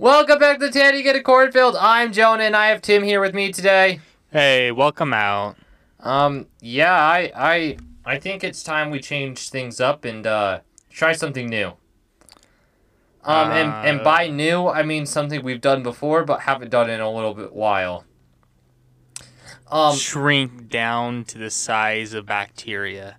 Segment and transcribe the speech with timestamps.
[0.00, 1.76] Welcome back to Tandy Get a Cornfield.
[1.78, 4.00] I'm Jonah and I have Tim here with me today.
[4.32, 5.56] Hey, welcome out.
[5.98, 11.12] Um, yeah, I I I think it's time we change things up and uh try
[11.12, 11.74] something new.
[13.24, 16.88] Um and, and Uh, by new I mean something we've done before but haven't done
[16.88, 18.06] in a little bit while.
[19.70, 23.18] Um Shrink down to the size of bacteria.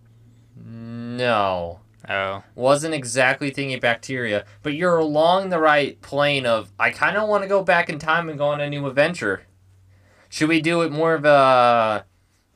[0.57, 1.80] no.
[2.09, 2.43] Oh.
[2.55, 7.43] Wasn't exactly thinking bacteria, but you're along the right plane of I kind of want
[7.43, 9.43] to go back in time and go on a new adventure.
[10.29, 12.05] Should we do it more of a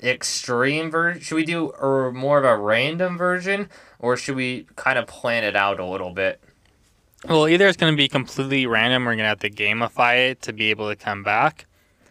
[0.01, 1.21] extreme version?
[1.21, 5.43] Should we do or more of a random version, or should we kind of plan
[5.43, 6.41] it out a little bit?
[7.27, 10.29] Well, either it's going to be completely random or we're going to have to gamify
[10.31, 11.65] it to be able to come back.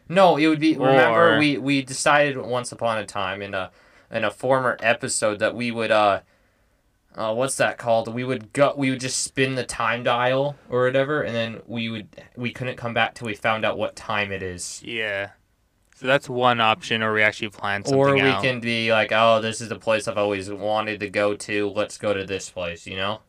[0.09, 0.77] No, it would be.
[0.77, 3.71] Remember, Or- we we decided once upon a time in a
[4.11, 6.21] in a former episode that we would uh.
[7.17, 8.13] Uh, what's that called?
[8.13, 8.75] We would go.
[8.77, 12.09] We would just spin the time dial or whatever, and then we would.
[12.37, 14.83] We couldn't come back till we found out what time it is.
[14.85, 15.31] Yeah.
[15.95, 18.43] So that's one option, or we actually plan something Or we out.
[18.43, 21.71] can be like, oh, this is the place I've always wanted to go to.
[21.71, 22.85] Let's go to this place.
[22.87, 23.21] You know.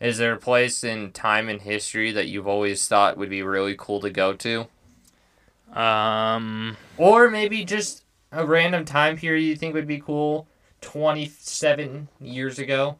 [0.00, 3.74] Is there a place in time and history that you've always thought would be really
[3.76, 4.68] cool to go to?
[5.76, 10.46] Um, Or maybe just a random time period you think would be cool
[10.82, 12.98] 27 years ago?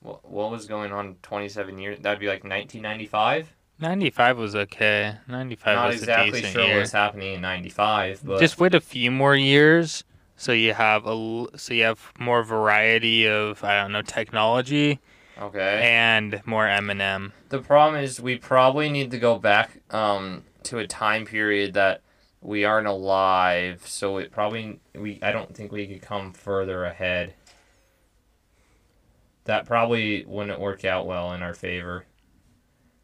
[0.00, 1.98] What, what was going on 27 years?
[2.00, 3.52] That'd be like 1995?
[3.80, 5.14] 95 was okay.
[5.28, 6.78] 95 Not was exactly a decent sure year.
[6.78, 10.04] what's happening in 95, but Just wait a few more years,
[10.36, 15.00] so you have a so you have more variety of I don't know technology
[15.40, 15.80] okay.
[15.82, 17.32] and more Eminem.
[17.48, 22.02] The problem is we probably need to go back um, to a time period that
[22.42, 27.34] we aren't alive, so it probably we I don't think we could come further ahead.
[29.44, 32.04] That probably wouldn't work out well in our favor.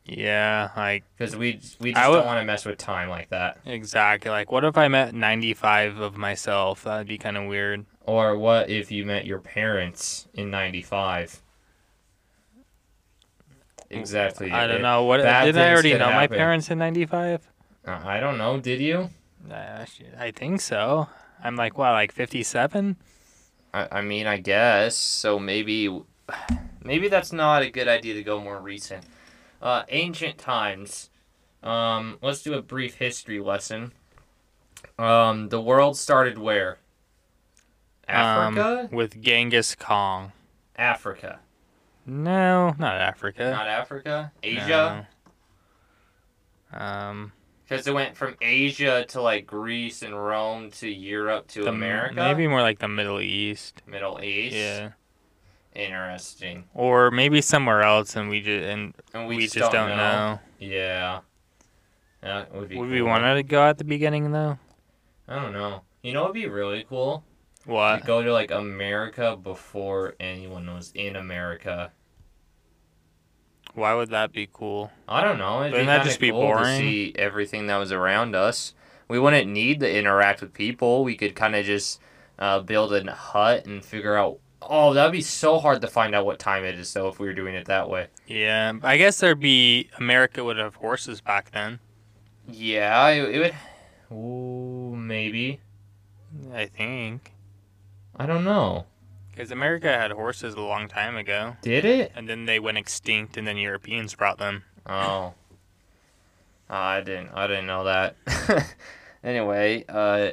[0.04, 3.30] Yeah, like Because we we just I would- don't want to mess with time like
[3.30, 3.58] that.
[3.64, 4.30] exactly.
[4.30, 6.84] Like, what if I met 95 of myself?
[6.84, 7.86] That'd be kind of weird.
[8.02, 11.42] Or what if you met your parents in '95?
[13.90, 14.50] Exactly.
[14.52, 15.04] I don't It- know.
[15.04, 17.48] What did I already know my parents in 95?
[17.86, 18.58] Uh, I don't know.
[18.60, 19.10] Did you?
[19.50, 19.86] Uh,
[20.18, 21.08] I think so.
[21.42, 22.96] I'm like what, like 57?
[23.72, 24.96] I, I mean, I guess.
[24.96, 25.88] So maybe,
[26.84, 29.04] maybe that's not a good idea to go more recent.
[29.60, 31.10] Uh, ancient times.
[31.62, 33.92] Um, let's do a brief history lesson.
[34.98, 36.78] Um, the world started where?
[38.08, 38.88] Africa.
[38.90, 40.32] Um, with Genghis Kong.
[40.76, 41.40] Africa.
[42.04, 43.50] No, not Africa.
[43.50, 44.32] Not Africa.
[44.42, 45.06] Asia.
[46.72, 46.78] No.
[46.78, 47.32] Um,
[47.64, 52.14] Because it went from Asia to like Greece and Rome to Europe to the- America.
[52.14, 53.82] Maybe more like the Middle East.
[53.86, 54.54] Middle East.
[54.54, 54.90] Yeah.
[55.76, 56.64] Interesting.
[56.74, 60.40] Or maybe somewhere else, and we just and And we, we, just, don't, know.
[60.58, 61.20] Yeah.
[62.22, 62.76] That would be.
[62.76, 62.92] Would cool.
[62.92, 64.58] we want to go at the beginning though?
[65.28, 65.82] I don't know.
[66.02, 67.24] You know, it'd be really cool.
[67.66, 68.00] What?
[68.00, 71.92] To go to like America before anyone was in America.
[73.74, 74.90] Why would that be cool?
[75.06, 75.60] I don't know.
[75.60, 76.80] It'd Wouldn't be that just be cool to boring?
[76.80, 78.72] see everything that was around us.
[79.08, 81.04] We wouldn't need to interact with people.
[81.04, 82.00] We could kind of just
[82.38, 84.38] uh, build a hut and figure out.
[84.62, 87.26] Oh, that'd be so hard to find out what time it is, though, if we
[87.26, 88.08] were doing it that way.
[88.26, 91.78] Yeah, I guess there'd be America would have horses back then.
[92.48, 93.38] Yeah, it, it
[94.10, 94.16] would.
[94.16, 95.60] Ooh, maybe.
[96.54, 97.32] I think
[98.16, 98.86] I don't know.
[99.30, 102.12] because America had horses a long time ago, Did it?
[102.14, 104.64] and then they went extinct, and then Europeans brought them.
[104.86, 105.34] Oh.
[106.68, 108.16] I didn't I didn't know that.
[109.24, 110.30] anyway, uh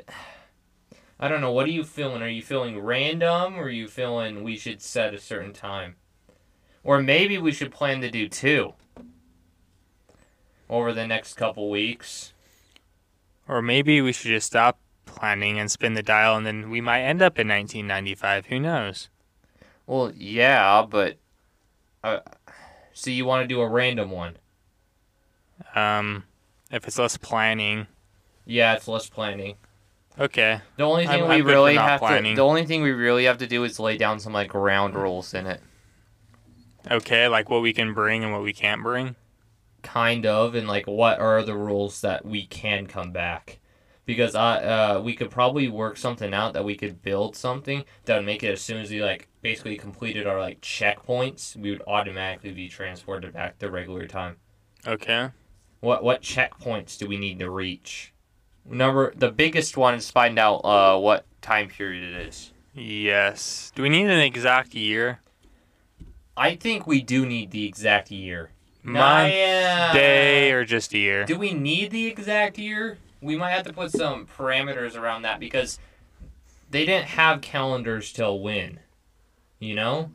[1.23, 2.21] I don't know, what are you feeling?
[2.21, 5.95] Are you feeling random or are you feeling we should set a certain time?
[6.83, 8.73] Or maybe we should plan to do two
[10.69, 12.33] over the next couple weeks.
[13.47, 17.03] Or maybe we should just stop planning and spin the dial, and then we might
[17.03, 18.47] end up in 1995.
[18.47, 19.07] Who knows?
[19.87, 21.19] Well, yeah, but
[22.03, 22.19] uh,
[22.91, 24.35] so you want to do a random one?
[25.73, 26.25] Um,
[26.69, 27.87] if it's less planning,
[28.45, 29.55] Yeah, it's less planning.
[30.19, 30.61] Okay.
[30.77, 32.33] The only thing I'm- we I'm really have planning.
[32.35, 34.95] to the only thing we really have to do is lay down some like ground
[34.95, 35.61] rules in it.
[36.91, 39.15] Okay, like what we can bring and what we can't bring.
[39.81, 43.59] kind of and like what are the rules that we can come back
[44.05, 44.39] because uh,
[44.97, 48.43] uh we could probably work something out that we could build something that would make
[48.43, 52.69] it as soon as we like basically completed our like checkpoints we would automatically be
[52.69, 54.37] transported back to regular time
[54.87, 55.31] Okay.
[55.81, 58.12] what what checkpoints do we need to reach
[58.65, 63.71] number the biggest one is find out uh what time period it is Yes.
[63.75, 65.19] Do we need an exact year?
[66.35, 68.49] i think we do need the exact year
[68.85, 69.31] Month,
[69.93, 71.23] day, or just a year?
[71.23, 72.97] Do we need the exact year?
[73.21, 75.79] We might have to put some parameters around that because
[76.69, 78.79] they didn't have calendars till when.
[79.59, 80.11] You know?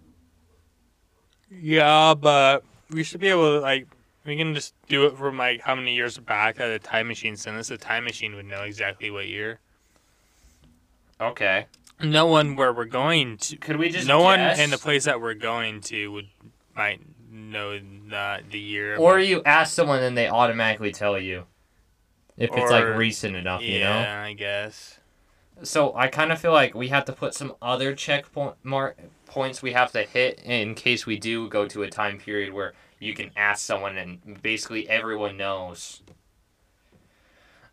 [1.51, 3.87] Yeah, but we should be able to like
[4.29, 7.35] we can just do it from like how many years back that a time machine
[7.37, 7.71] sent us.
[7.71, 9.59] A time machine would know exactly what year.
[11.21, 11.67] Okay.
[12.01, 13.57] No one where we're going to.
[13.57, 16.29] Could we just no one in the place that we're going to would
[16.77, 18.97] might know the the year.
[18.97, 21.45] Or you ask someone and they automatically tell you.
[22.37, 24.23] If it's like recent enough, yeah, you know?
[24.29, 25.01] I guess.
[25.65, 28.97] So I kind of feel like we have to put some other checkpoint mark
[29.27, 32.75] points we have to hit in case we do go to a time period where
[32.99, 36.03] you can ask someone and basically everyone knows.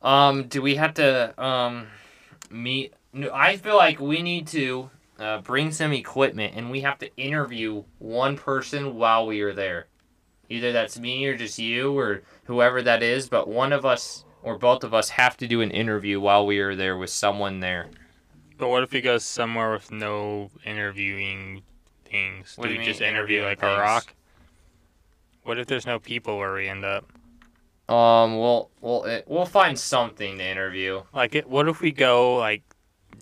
[0.01, 1.88] Um, do we have to um
[2.50, 2.94] meet?
[3.13, 4.89] No, I feel like we need to
[5.19, 9.88] uh, bring some equipment and we have to interview one person while we are there.
[10.50, 14.57] Either that's me or just you or whoever that is, but one of us or
[14.60, 17.88] both of us have to do an interview while we are there with someone there.
[18.57, 21.63] But what if we go somewhere with no interviewing
[22.06, 22.54] things?
[22.56, 23.74] What do do we just interview like things?
[23.74, 24.13] a rock?
[25.45, 27.06] What if there's no people where we end up?
[27.88, 31.03] Um, we'll we'll it, we'll find something to interview.
[31.13, 32.63] Like, it, what if we go like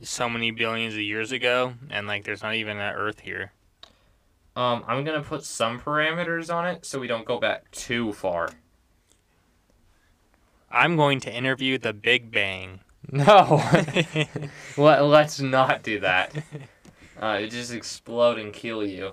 [0.02, 3.52] so many billions of years ago and like there's not even an Earth here?
[4.56, 8.50] Um, I'm gonna put some parameters on it so we don't go back too far.
[10.72, 12.80] I'm going to interview the Big Bang.
[13.12, 13.62] No,
[14.78, 16.34] Let, let's not do that.
[17.22, 19.12] Uh, it just explode and kill you.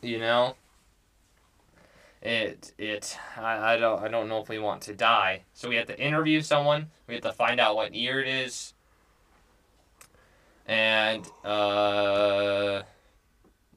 [0.00, 0.56] You know.
[2.22, 5.42] It it I, I don't I don't know if we want to die.
[5.54, 6.90] So we have to interview someone.
[7.08, 8.74] We have to find out what year it is.
[10.64, 12.82] And uh,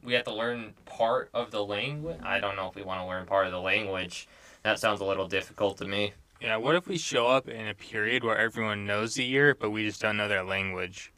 [0.04, 2.20] we have to learn part of the language.
[2.22, 4.28] I don't know if we want to learn part of the language.
[4.62, 6.12] That sounds a little difficult to me.
[6.40, 9.70] Yeah, what if we show up in a period where everyone knows the year, but
[9.70, 11.12] we just don't know their language?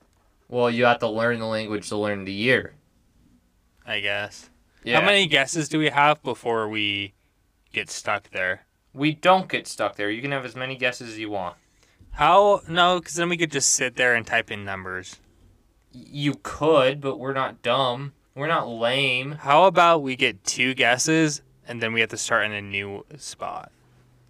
[0.48, 2.74] Well, you have to learn the language to learn the year.
[3.84, 4.48] I guess.
[4.84, 5.00] Yeah.
[5.00, 7.14] How many guesses do we have before we
[7.73, 8.67] get stuck there?
[8.93, 10.11] We don't get stuck there.
[10.11, 11.56] You can have as many guesses as you want.
[12.12, 12.62] How?
[12.69, 15.17] No, because then we could just sit there and type in numbers.
[15.93, 18.12] You could, but we're not dumb.
[18.35, 19.32] We're not lame.
[19.32, 23.05] How about we get two guesses and then we have to start in a new
[23.17, 23.73] spot?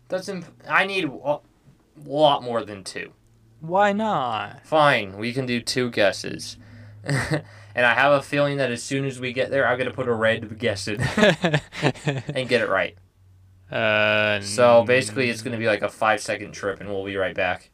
[0.09, 1.39] That's imp- I need a
[2.05, 3.13] lot more than two.
[3.61, 4.65] Why not?
[4.65, 6.57] Fine, we can do two guesses.
[7.05, 10.09] and I have a feeling that as soon as we get there, I'm gonna put
[10.09, 12.97] a red guess in and get it right.
[13.71, 17.35] Uh, So basically, it's gonna be like a five second trip, and we'll be right
[17.35, 17.71] back.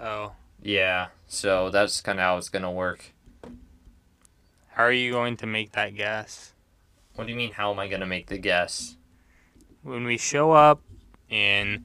[0.00, 0.32] Oh,
[0.62, 1.08] Yeah.
[1.26, 3.12] So that's kind of how it's gonna work.
[4.70, 6.52] how are you going to make that guess?
[7.14, 7.52] What do you mean?
[7.52, 8.96] How am I gonna make the guess?
[9.82, 10.82] When we show up
[11.30, 11.84] in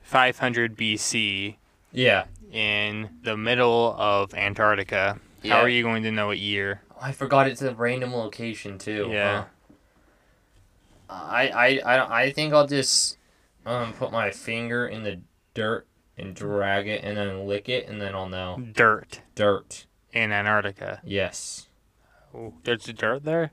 [0.00, 1.56] 500 BC
[1.92, 2.24] Yeah.
[2.50, 5.56] in the middle of Antarctica, Yeah.
[5.56, 6.80] how are you going to know what year?
[6.92, 9.08] Oh, I forgot it's a random location too.
[9.10, 9.42] Yeah.
[9.42, 9.44] huh?
[11.12, 13.18] I, I I I think I'll just
[13.66, 15.20] um put my finger in the
[15.54, 15.86] dirt
[16.18, 18.62] and drag it and then lick it and then I'll know.
[18.72, 19.86] Dirt Dirt.
[20.12, 21.00] in Antarctica.
[21.04, 21.68] Yes.
[22.34, 23.50] Oh, there's dirt there?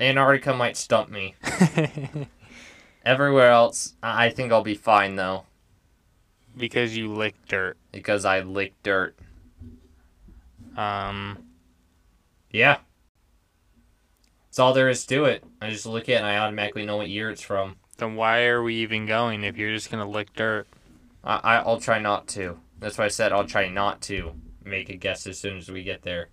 [0.00, 1.34] Antarctica might stump me.
[3.04, 5.44] Everywhere else, I I think I'll be fine though
[6.56, 7.76] because you lick dirt.
[7.92, 9.16] because I lick dirt.
[10.76, 11.38] Um,
[12.50, 12.78] Yeah.
[14.58, 15.44] That's all there is to it.
[15.62, 17.76] I just look at it and I automatically know what year it's from.
[17.98, 20.66] then why are we even going if you're just gonna lick dirt?
[21.22, 22.58] I, I I'll try not to.
[22.80, 24.32] That's why I said I'll try not to
[24.64, 26.30] make a guess as soon as we get there.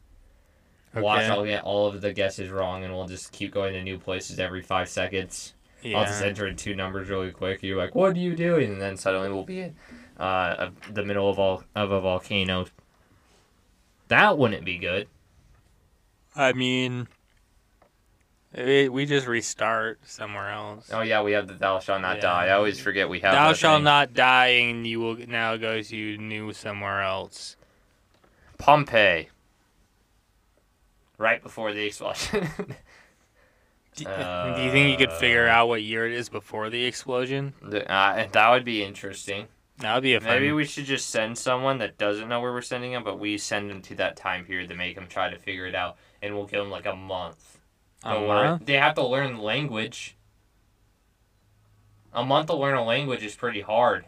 [0.96, 1.04] Okay.
[1.04, 4.00] Watch, I'll get all of the guesses wrong, and we'll just keep going to new
[4.00, 5.54] places every five seconds.
[5.84, 6.00] Yeah.
[6.00, 7.62] I'll just enter in two numbers really quick.
[7.62, 9.76] You're like, "What are you doing?" And then suddenly we'll be in
[10.18, 12.66] uh, the middle of all of a volcano.
[14.08, 15.10] That wouldn't be good.
[16.36, 17.08] I mean,
[18.58, 20.90] we, we just restart somewhere else.
[20.92, 22.22] Oh yeah, we have the "Thou shalt not Yeah.
[22.22, 23.34] die." I always forget we have.
[23.34, 23.84] Thou thing.
[23.84, 27.56] not die, and you will now go to new somewhere else.
[28.58, 29.30] Pompeii.
[31.18, 32.48] Right before the explosion.
[33.96, 34.04] Do,
[34.56, 37.54] do you think you could figure Uh, out what year it is before the explosion?
[37.64, 39.48] Uh, that would be interesting.
[39.78, 40.30] That would be a fun.
[40.32, 43.38] Maybe we should just send someone that doesn't know where we're sending them, but we
[43.38, 46.36] send them to that time period to make them try to figure it out, and
[46.36, 47.55] we'll give them like a month.
[48.06, 48.60] A Don't uh-huh.
[48.64, 50.16] They have to learn language.
[52.14, 54.06] A month to learn a language is pretty hard,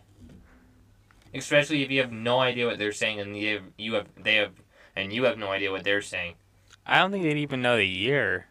[1.34, 4.36] especially if you have no idea what they're saying, and you have, you have they
[4.36, 4.54] have,
[4.96, 6.36] and you have no idea what they're saying.
[6.86, 8.48] I don't think they'd even know the year.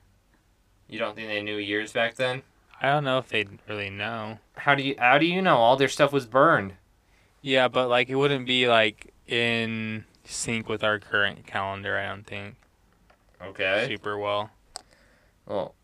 [0.88, 2.42] You don't think they knew years back then?
[2.82, 4.40] I don't know if they'd really know.
[4.58, 6.74] How do you how do you know all their stuff was burned?
[7.40, 11.96] Yeah, but like it wouldn't be like in sync with our current calendar.
[11.96, 12.56] I don't think
[13.42, 13.86] Okay.
[13.88, 14.50] super well.
[15.46, 15.74] Well,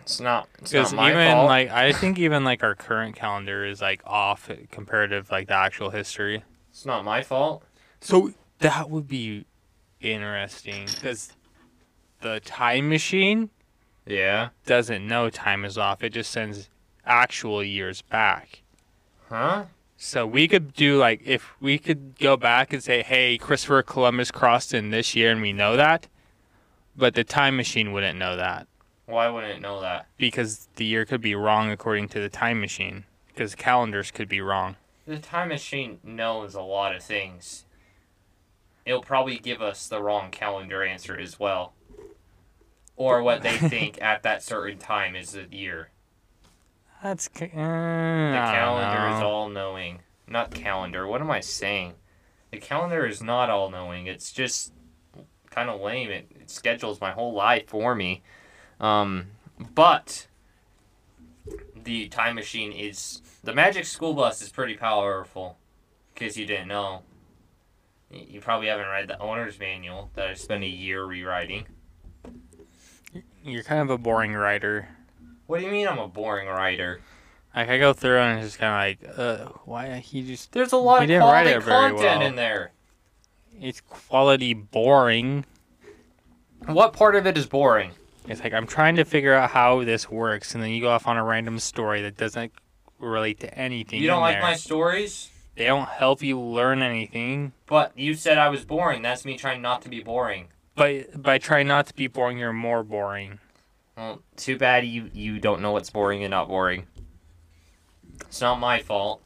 [0.00, 1.46] it's not it's Because not my even fault.
[1.46, 5.90] like I think even like our current calendar is like off comparative like the actual
[5.90, 6.42] history.
[6.70, 7.62] it's not my fault.
[8.00, 9.44] So that would be
[10.00, 11.32] interesting because
[12.20, 13.50] the time machine
[14.06, 14.48] Yeah.
[14.66, 16.02] doesn't know time is off.
[16.02, 16.68] It just sends
[17.04, 18.62] actual years back.
[19.28, 19.66] Huh?
[19.96, 24.32] So we could do like if we could go back and say, "Hey, Christopher Columbus
[24.32, 26.08] crossed in this year," and we know that,
[26.96, 28.66] but the time machine wouldn't know that
[29.06, 30.06] Why wouldn't it know that?
[30.16, 34.40] because the year could be wrong according to the time machine because calendars could be
[34.40, 34.76] wrong.
[35.06, 37.64] The time machine knows a lot of things.
[38.86, 41.72] It'll probably give us the wrong calendar answer as well.
[42.96, 45.88] Or what they think at that certain time is the year.
[47.02, 50.00] That's uh, The calendar is all knowing.
[50.28, 51.06] Not calendar.
[51.06, 51.94] What am I saying?
[52.52, 54.06] The calendar is not all knowing.
[54.06, 54.72] It's just
[55.50, 56.10] kind of lame.
[56.10, 58.22] It, it schedules my whole life for me.
[58.82, 59.28] Um,
[59.74, 60.26] but
[61.84, 65.56] the time machine is the magic school bus is pretty powerful.
[66.14, 67.02] In case you didn't know,
[68.10, 71.66] you probably haven't read the owner's manual that I spent a year rewriting.
[73.44, 74.88] You're kind of a boring writer.
[75.46, 77.00] What do you mean I'm a boring writer?
[77.54, 80.72] Like I go through and it's just kind of like, uh, why he just There's
[80.72, 82.22] a lot of quality content well.
[82.22, 82.72] in there.
[83.60, 85.44] it's quality boring.
[86.66, 87.92] What part of it is boring?
[88.28, 91.06] It's like I'm trying to figure out how this works, and then you go off
[91.06, 92.52] on a random story that doesn't
[92.98, 94.00] relate to anything.
[94.00, 94.42] You don't like there.
[94.42, 95.30] my stories?
[95.56, 97.52] They don't help you learn anything.
[97.66, 99.02] But you said I was boring.
[99.02, 100.48] That's me trying not to be boring.
[100.74, 103.38] But by trying not to be boring, you're more boring.
[103.96, 106.86] Well, too bad you you don't know what's boring and not boring.
[108.22, 109.20] It's not my fault.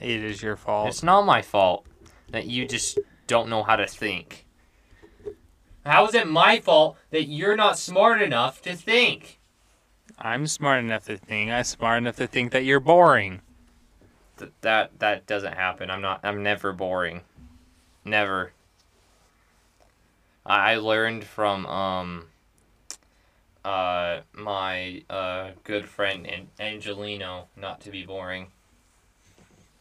[0.00, 0.88] It is your fault.
[0.88, 1.86] It's not my fault
[2.30, 4.45] that you just don't know how to think.
[5.86, 9.38] How is it my fault that you're not smart enough to think?
[10.18, 11.50] I'm smart enough to think.
[11.50, 13.40] I'm smart enough to think that you're boring.
[14.36, 15.88] Th- that that doesn't happen.
[15.90, 16.20] I'm not.
[16.24, 17.20] I'm never boring.
[18.04, 18.52] Never.
[20.44, 22.24] I I learned from um.
[23.64, 28.48] Uh, my uh good friend An- Angelino not to be boring.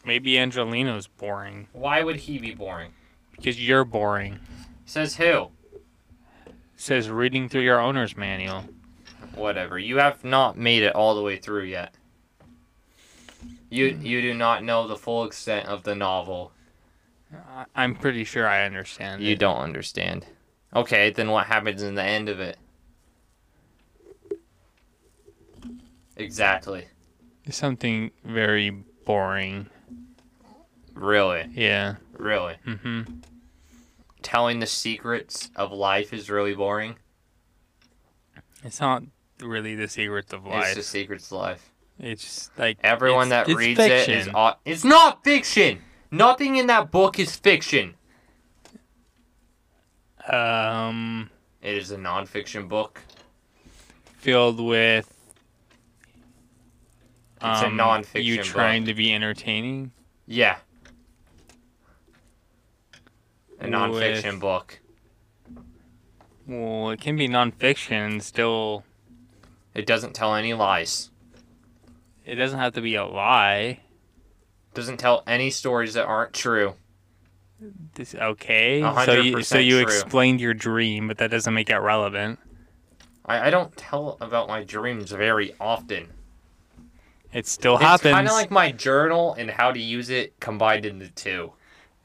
[0.04, 2.94] Maybe Angelino's boring Why would he be boring?
[3.36, 4.40] because you're boring.
[4.86, 5.50] Says who?
[6.76, 8.66] Says reading through your owner's manual.
[9.34, 9.78] Whatever.
[9.80, 11.94] You have not made it all the way through yet.
[13.70, 16.52] You you do not know the full extent of the novel.
[17.34, 19.22] I- I'm pretty sure I understand.
[19.24, 19.40] You it.
[19.40, 20.26] don't understand.
[20.74, 22.58] Okay, then what happens in the end of it?
[26.18, 26.86] Exactly.
[27.50, 29.68] Something very boring.
[30.94, 31.50] Really.
[31.54, 31.96] Yeah.
[32.18, 32.56] Really.
[32.66, 33.02] hmm
[34.26, 36.96] Telling the secrets of life is really boring.
[38.64, 39.04] It's not
[39.40, 40.66] really the secrets of life.
[40.70, 41.70] It's the secrets of life.
[42.00, 44.36] It's like Everyone it's- that it's reads it is fiction.
[44.66, 45.82] It's not fiction.
[46.10, 47.94] Nothing in that book is fiction.
[50.28, 51.30] um
[51.62, 53.02] It is a nonfiction book.
[54.18, 55.12] filled with.
[57.36, 58.46] It's a um, nonfiction You book.
[58.46, 59.92] trying to be entertaining.
[60.26, 60.58] Yeah.
[63.74, 64.80] A With- nonfiction book.
[66.48, 68.06] Well, it can be nonfiction.
[68.06, 68.84] and Still,
[69.74, 71.10] It doesn't tell any lies.
[72.26, 73.80] it doesn't have to be a lie.
[74.74, 76.76] Doesn't tell any stories that aren't true.
[77.94, 78.82] This okay.
[79.06, 79.82] So you so you true.
[79.84, 82.40] explained your dream, but that doesn't make it relevant.
[83.26, 86.10] I, I don't tell about my dreams very often.
[87.34, 88.14] It still It's happens.
[88.14, 91.54] kind of like my journal and how to use it combined into two.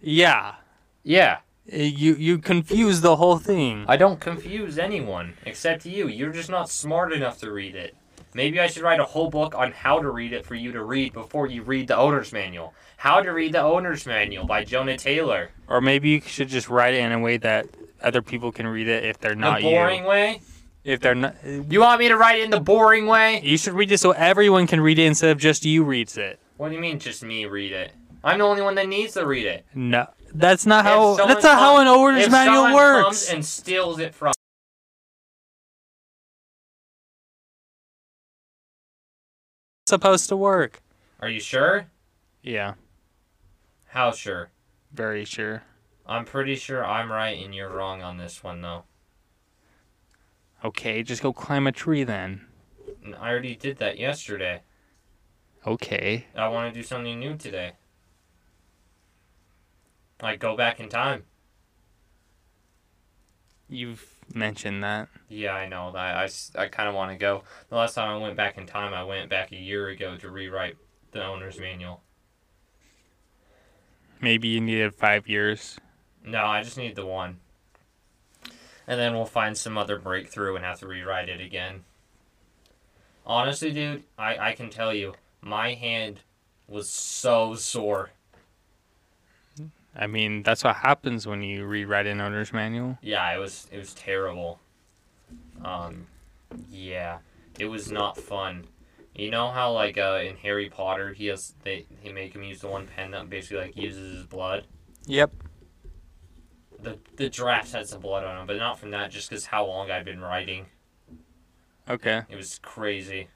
[0.00, 0.54] yeah.
[1.02, 1.38] Yeah,
[1.72, 3.84] You you confuse the whole thing.
[3.86, 6.08] I don't confuse anyone except you.
[6.08, 7.94] You're just not smart enough to read it.
[8.34, 10.82] Maybe I should write a whole book on how to read it for you to
[10.84, 12.74] read before you read the owner's manual.
[12.96, 15.50] How to read the owner's manual by Jonah Taylor.
[15.68, 17.66] Or maybe you should just write it in a way that
[18.02, 19.68] other people can read it if they're not you.
[19.70, 20.08] the boring you.
[20.08, 20.40] way?
[20.84, 23.40] If they're not, You want me to write it in the boring way?
[23.42, 26.38] you should read it so everyone can read it instead of just you reads it.
[26.56, 27.92] What do you mean just me read it?
[28.22, 29.64] I'm the only one that needs to read it.
[29.74, 31.16] No, that's not how.
[31.16, 33.04] That's not how an owner's if manual works.
[33.04, 34.32] comes and steals it from
[39.86, 40.80] supposed to work.
[41.20, 41.86] Are you sure?
[42.42, 42.74] Yeah,
[43.88, 44.50] How sure?
[44.92, 45.62] very sure.
[46.06, 48.84] I'm pretty sure I'm right and you're wrong on this one though.
[50.64, 52.46] Okay, just go climb a tree then.
[53.18, 54.62] I already did that yesterday.
[55.66, 56.26] Okay.
[56.34, 57.72] I want to do something new today.
[60.22, 61.24] Like go back in time.
[63.68, 65.08] You've mentioned that.
[65.28, 65.92] Yeah, I know.
[65.94, 67.44] I I kind of want to go.
[67.68, 70.30] The last time I went back in time, I went back a year ago to
[70.30, 70.76] rewrite
[71.12, 72.02] the owner's manual.
[74.20, 75.78] Maybe you needed five years.
[76.24, 77.40] No, I just need the one.
[78.86, 81.84] And then we'll find some other breakthrough and have to rewrite it again.
[83.24, 86.20] Honestly, dude, I, I can tell you, my hand
[86.66, 88.10] was so sore.
[89.96, 92.98] I mean, that's what happens when you rewrite an owner's manual.
[93.02, 94.60] Yeah, it was it was terrible.
[95.64, 96.06] Um,
[96.70, 97.18] yeah,
[97.58, 98.66] it was not fun.
[99.14, 102.60] You know how like uh, in Harry Potter he has they he make him use
[102.60, 104.64] the one pen that basically like uses his blood.
[105.06, 105.32] Yep.
[106.82, 109.10] The the draft had some blood on him, but not from that.
[109.10, 110.66] Just because how long I'd been writing,
[111.88, 112.22] Okay.
[112.28, 113.28] it was crazy.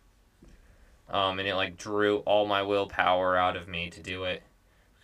[1.11, 4.43] Um, and it like drew all my willpower out of me to do it.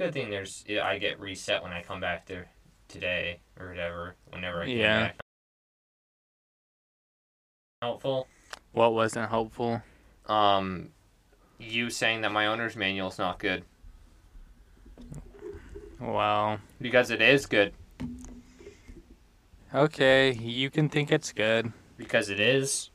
[0.00, 2.45] Good thing there's I get reset when I come back to
[2.88, 4.16] today or whatever.
[4.30, 5.00] Whenever I come Yeah.
[5.02, 5.21] back.
[7.83, 8.26] Helpful.
[8.73, 9.83] What wasn't helpful?
[10.26, 10.88] um,
[11.59, 13.64] you saying that my owner's manual is not good
[15.99, 17.75] Well, because it is good
[19.75, 20.33] okay.
[20.33, 21.73] You can think it's good.
[21.99, 22.88] because it is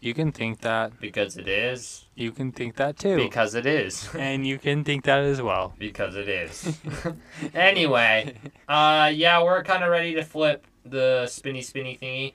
[0.00, 1.00] You can think that.
[1.00, 3.16] because it is You can think that too.
[3.16, 5.74] because it is and you can think that as well.
[5.78, 6.78] because it is.
[7.54, 8.36] anyway,
[8.68, 12.34] uh, yeah, we're kind of ready to flip the spinny spinny thingy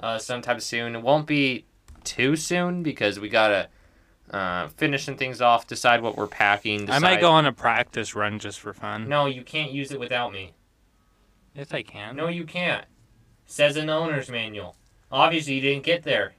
[0.00, 0.94] uh, sometime soon.
[0.96, 1.64] It won't be
[2.04, 3.68] too soon because we gotta
[4.30, 6.90] uh, finish some things off, decide what we're packing.
[6.90, 9.08] I might go on a practice run just for fun.
[9.08, 10.52] No, you can't use it without me.
[11.54, 12.16] Yes, I can.
[12.16, 12.84] No, you can't.
[13.46, 14.76] Says in the owner's manual.
[15.10, 16.34] Obviously, you didn't get there.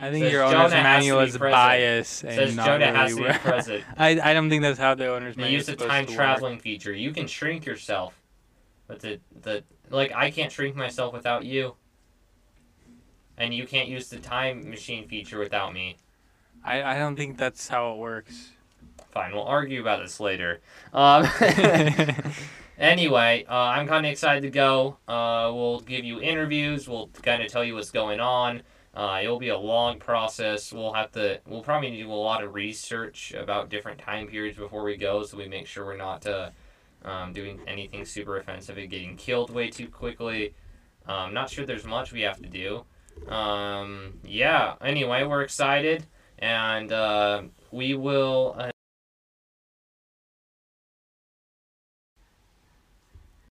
[0.00, 3.16] I think Says your owner's to manual is biased and Says not Jonah really has
[3.16, 3.84] to be present.
[3.96, 6.12] I, I don't think that's how the owner's They manual use is the time to
[6.12, 6.16] work.
[6.16, 6.92] traveling feature.
[6.92, 8.14] You can shrink yourself,
[8.86, 11.74] but the the like I can't shrink myself without you,
[13.36, 15.96] and you can't use the time machine feature without me.
[16.64, 18.50] I, I don't think that's how it works.
[19.10, 20.60] Fine, we'll argue about this later.
[20.92, 21.26] Um,
[22.78, 24.98] anyway, uh, I'm kind of excited to go.
[25.08, 26.88] Uh, we'll give you interviews.
[26.88, 28.62] We'll kind of tell you what's going on.
[28.98, 30.72] Uh, it'll be a long process.
[30.72, 31.40] We'll have to.
[31.46, 35.36] We'll probably do a lot of research about different time periods before we go, so
[35.36, 36.50] we make sure we're not uh,
[37.04, 40.52] um, doing anything super offensive and getting killed way too quickly.
[41.06, 42.84] Um, not sure there's much we have to do.
[43.32, 44.74] Um, yeah.
[44.80, 46.04] Anyway, we're excited,
[46.40, 48.56] and uh, we will.
[48.58, 48.70] Uh,